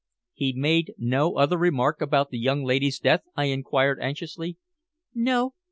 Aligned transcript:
"He 0.33 0.51
made 0.51 0.95
no 0.97 1.35
other 1.35 1.59
remark 1.59 2.01
about 2.01 2.31
the 2.31 2.39
young 2.39 2.63
lady's 2.63 2.97
death?" 2.97 3.21
I 3.35 3.43
inquired 3.43 4.01
anxiously. 4.01 4.57
"No. 5.13 5.53